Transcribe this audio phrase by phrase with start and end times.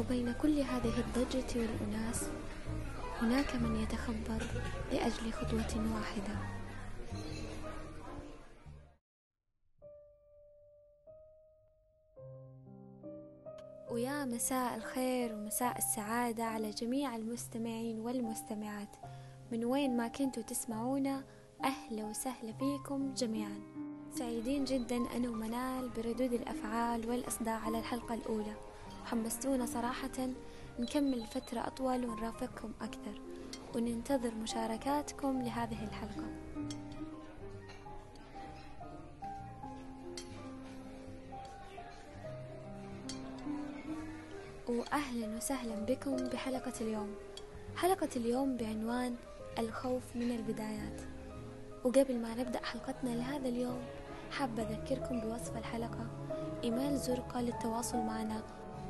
[0.00, 2.24] وبين كل هذه الضجة والأناس
[3.20, 4.42] هناك من يتخبط
[4.92, 6.34] لأجل خطوة واحدة.
[13.90, 18.96] ويا مساء الخير ومساء السعادة على جميع المستمعين والمستمعات.
[19.52, 21.24] من وين ما كنتوا تسمعونا
[21.64, 23.60] أهلا وسهلا فيكم جميعا.
[24.12, 28.69] سعيدين جدا أنا ومنال بردود الأفعال والإصداء على الحلقة الأولى.
[29.04, 30.28] حمستونا صراحة
[30.78, 33.20] نكمل فترة أطول ونرافقكم أكثر
[33.74, 36.24] وننتظر مشاركاتكم لهذه الحلقة.
[44.68, 47.14] وأهلا وسهلا بكم بحلقة اليوم.
[47.76, 49.16] حلقة اليوم بعنوان
[49.58, 51.00] الخوف من البدايات.
[51.84, 53.80] وقبل ما نبدأ حلقتنا لهذا اليوم
[54.30, 56.06] حابة أذكركم بوصف الحلقة.
[56.64, 58.42] إيميل زرقة للتواصل معنا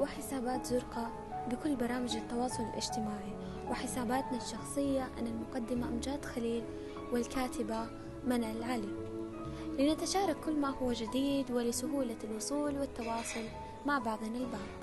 [0.00, 1.10] وحسابات زرقة
[1.50, 3.32] بكل برامج التواصل الاجتماعي
[3.70, 6.64] وحساباتنا الشخصية أنا المقدمة أمجاد خليل
[7.12, 7.86] والكاتبة
[8.26, 8.94] منى العلي.
[9.78, 13.44] لنتشارك كل ما هو جديد ولسهولة الوصول والتواصل
[13.86, 14.81] مع بعضنا البعض.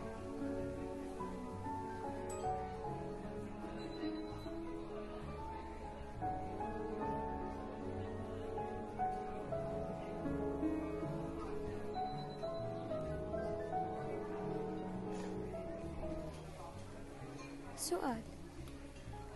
[17.89, 18.21] سؤال.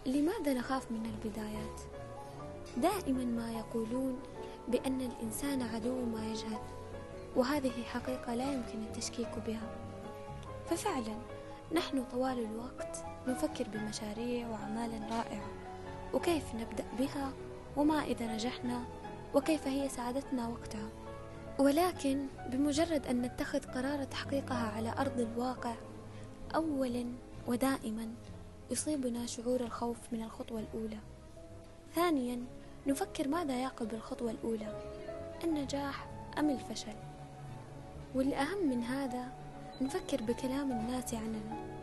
[0.06, 1.82] لماذا نخاف من البدايات؟
[2.78, 4.20] دائما ما يقولون
[4.68, 6.60] بأن الإنسان عدو ما يجهل
[7.36, 9.76] وهذه حقيقة لا يمكن التشكيك بها.
[10.70, 11.16] ففعلا
[11.76, 15.48] نحن طوال الوقت نفكر بمشاريع واعمال رائعة
[16.14, 17.34] وكيف نبدأ بها
[17.78, 18.84] وما إذا نجحنا
[19.34, 20.90] وكيف هي سعادتنا وقتها.
[21.60, 25.74] ولكن بمجرد أن نتخذ قرار تحقيقها على أرض الواقع
[26.56, 27.06] اولا
[27.48, 28.14] ودائما
[28.74, 30.98] يصيبنا شعور الخوف من الخطوة الأولى.
[31.96, 32.44] ثانيا
[32.88, 34.82] نفكر ماذا يعقب الخطوة الأولى
[35.44, 36.08] النجاح
[36.40, 36.94] أم الفشل؟
[38.16, 39.32] والأهم من هذا
[39.82, 41.76] نفكر بكلام الناس عننا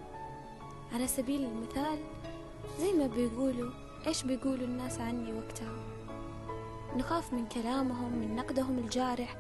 [0.93, 1.99] على سبيل المثال
[2.81, 3.71] زي ما بيقولوا
[4.07, 5.77] إيش بيقولوا الناس عني وقتها؟
[6.97, 9.37] نخاف من كلامهم من نقدهم الجارح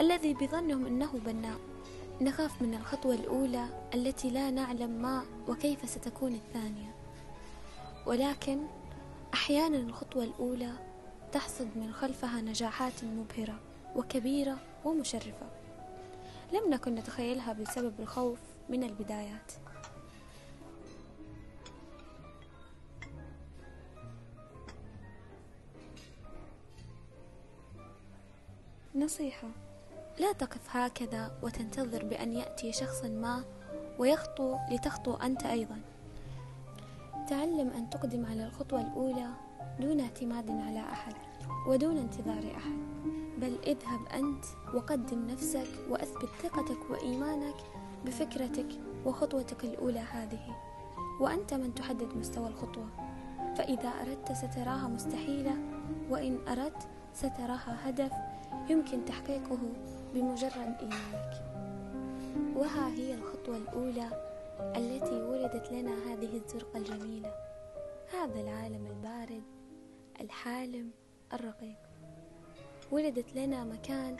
[0.00, 1.58] الذي بظنهم أنه بناء.
[2.20, 6.91] نخاف من الخطوة الأولى التي لا نعلم ما وكيف ستكون الثانية.
[8.06, 8.66] ولكن
[9.34, 10.72] أحيانا الخطوة الأولى
[11.32, 13.60] تحصد من خلفها نجاحات مبهرة
[13.96, 15.46] وكبيرة ومشرفة.
[16.52, 19.52] لم نكن نتخيلها بسبب الخوف من البدايات.
[28.94, 29.48] نصيحة
[30.20, 33.44] لا تقف هكذا وتنتظر بأن يأتي شخص ما
[33.98, 35.91] ويخطو لتخطو أنت أيضا.
[37.28, 39.28] تعلم أن تقدم على الخطوة الأولى
[39.80, 41.14] دون اعتماد على أحد
[41.68, 42.78] ودون انتظار أحد
[43.38, 44.44] بل اذهب أنت
[44.74, 47.54] وقدم نفسك وأثبت ثقتك وإيمانك
[48.06, 48.68] بفكرتك
[49.06, 50.56] وخطوتك الأولى هذه
[51.20, 52.86] وأنت من تحدد مستوى الخطوة.
[53.56, 55.54] فإذا أردت ستراها مستحيلة
[56.10, 58.12] وإن أردت ستراها هدف
[58.68, 59.58] يمكن تحقيقه
[60.14, 61.42] بمجرد إيمانك.
[62.56, 64.31] وها هي الخطوة الأولى
[64.62, 67.34] التي ولدت لنا هذه الزرقة الجميلة.
[68.12, 69.42] هذا العالم البارد
[70.20, 70.90] الحالم
[71.32, 71.78] الرقيق.
[72.90, 74.16] ولدت لنا مكان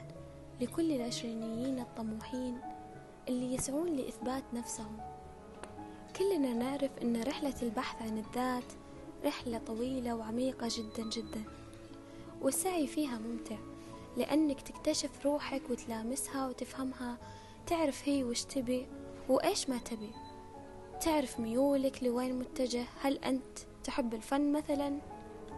[0.61, 2.59] لكل العشرينيين الطموحين
[3.29, 4.97] اللي يسعون لإثبات نفسهم.
[6.17, 8.73] كلنا نعرف أن رحلة البحث عن الذات
[9.25, 11.45] رحلة طويلة وعميقة جدا جدا.
[12.41, 13.57] والسعي فيها ممتع
[14.17, 17.19] لأنك تكتشف روحك وتلامسها وتفهمها
[17.67, 18.87] تعرف هي وش تبي
[19.29, 20.11] وإيش ما تبي.
[21.05, 24.99] تعرف ميولك لوين متجه؟ هل أنت تحب الفن مثلا؟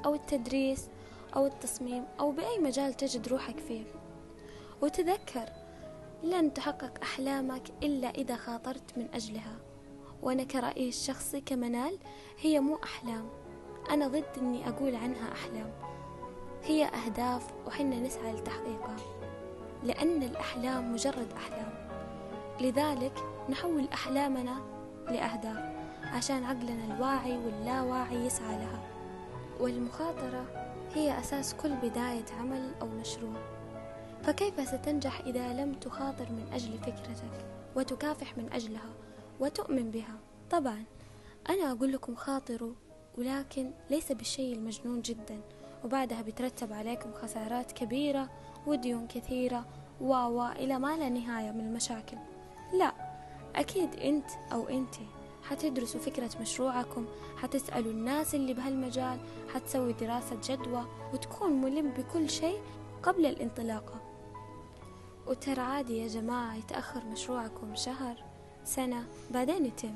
[0.05, 0.89] أو التدريس؟
[1.37, 3.85] أو التصميم؟ أو بأي مجال تجد روحك فيه؟
[4.83, 5.49] وتذكر
[6.23, 9.57] لن تحقق أحلامك إلا إذا خاطرت من أجلها.
[10.23, 11.99] وأنا كرأيي الشخصي كمنال
[12.41, 13.29] هي مو أحلام.
[13.91, 15.73] أنا ضد أني أقول عنها أحلام.
[16.63, 18.97] هي أهداف وحنا نسعى لتحقيقها.
[19.83, 21.89] لأن الأحلام مجرد أحلام.
[22.61, 23.19] لذلك
[23.49, 24.74] نحول أحلامنا
[25.11, 25.75] لأهداف
[26.13, 28.81] عشان عقلنا الواعي واللاواعي يسعى لها.
[29.61, 30.45] والمخاطرة
[30.95, 33.37] هي أساس كل بداية عمل أو مشروع.
[34.23, 37.45] فكيف ستنجح إذا لم تخاطر من أجل فكرتك
[37.77, 38.91] وتكافح من أجلها
[39.41, 40.17] وتؤمن بها؟
[40.51, 40.85] طبعا
[41.49, 42.73] أنا أقول لكم خاطروا
[43.19, 45.41] ولكن ليس بالشيء المجنون جدا.
[45.85, 48.31] وبعدها بترتب عليكم خسارات كبيرة
[48.67, 49.67] وديون كثيرة
[50.01, 52.17] و إلى ما لا نهاية من المشاكل.
[52.73, 53.04] لا
[53.57, 54.95] أكيد أنت أو أنت
[55.43, 57.07] حتدرسوا فكرة مشروعكم
[57.37, 59.19] حتسألوا الناس اللي بهالمجال
[59.55, 62.61] حتسوي دراسة جدوى وتكون ملم بكل شيء
[63.03, 64.01] قبل الانطلاقة.
[65.27, 68.17] وترى عادي يا جماعة يتأخر مشروعكم شهر
[68.65, 69.95] سنة بعدين يتم.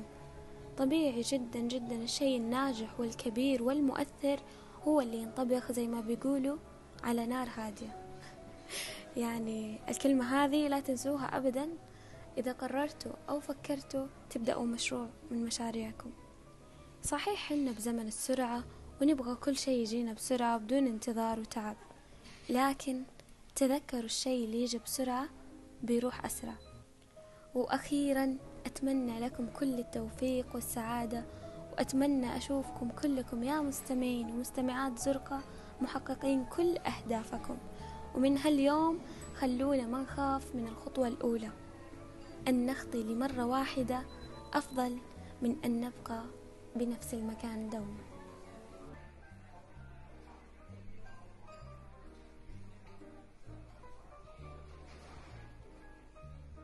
[0.77, 4.39] طبيعي جدا جدا الشيء الناجح والكبير والمؤثر
[4.87, 6.57] هو اللي ينطبخ زي ما بيقولوا
[7.03, 7.95] على نار هادية.
[9.17, 11.69] يعني الكلمة هذه لا تنسوها أبدا.
[12.39, 16.11] إذا قررتوا أو فكرتوا تبدأوا مشروع من مشاريعكم.
[17.03, 18.63] صحيح حنا بزمن السرعة
[19.01, 21.75] ونبغى كل شيء يجينا بسرعة بدون انتظار وتعب
[22.49, 23.03] لكن
[23.55, 25.29] تذكروا الشيء اللي يجي بسرعة
[25.83, 26.55] بيروح أسرع.
[27.55, 31.23] وأخيرا أتمنى لكم كل التوفيق والسعادة
[31.71, 35.41] وأتمنى أشوفكم كلكم يا مستمعين ومستمعات زرقة
[35.81, 37.57] محققين كل أهدافكم.
[38.15, 38.99] ومن هاليوم
[39.35, 41.49] خلونا ما نخاف من الخطوة الأولى.
[42.47, 44.01] أن نخطي لمرة واحدة
[44.53, 44.97] أفضل
[45.41, 46.23] من أن نبقى
[46.75, 48.08] بنفس المكان دوما